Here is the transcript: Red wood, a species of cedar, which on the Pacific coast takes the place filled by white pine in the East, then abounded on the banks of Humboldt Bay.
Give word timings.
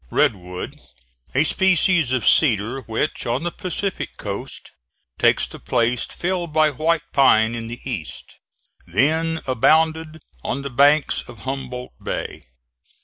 Red 0.09 0.35
wood, 0.35 0.81
a 1.35 1.43
species 1.43 2.11
of 2.11 2.27
cedar, 2.27 2.81
which 2.81 3.27
on 3.27 3.43
the 3.43 3.51
Pacific 3.51 4.17
coast 4.17 4.71
takes 5.19 5.45
the 5.45 5.59
place 5.59 6.05
filled 6.05 6.51
by 6.51 6.71
white 6.71 7.03
pine 7.13 7.53
in 7.53 7.67
the 7.67 7.79
East, 7.87 8.39
then 8.87 9.41
abounded 9.45 10.19
on 10.43 10.63
the 10.63 10.71
banks 10.71 11.21
of 11.29 11.41
Humboldt 11.45 11.93
Bay. 12.03 12.47